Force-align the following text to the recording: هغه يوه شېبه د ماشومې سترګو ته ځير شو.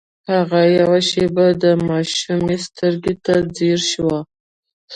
هغه 0.31 0.61
يوه 0.79 0.99
شېبه 1.09 1.47
د 1.63 1.65
ماشومې 1.87 2.57
سترګو 2.65 3.13
ته 3.25 3.33
ځير 3.55 3.79
شو. 3.91 4.13